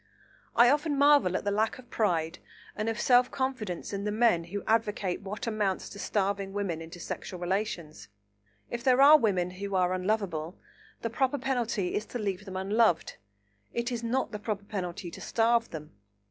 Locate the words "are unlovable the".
9.75-11.11